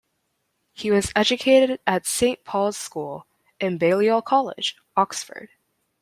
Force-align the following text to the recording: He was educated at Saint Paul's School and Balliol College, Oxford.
He 0.73 0.89
was 0.89 1.11
educated 1.15 1.79
at 1.85 2.07
Saint 2.07 2.43
Paul's 2.43 2.75
School 2.75 3.27
and 3.59 3.79
Balliol 3.79 4.23
College, 4.23 4.75
Oxford. 4.97 5.49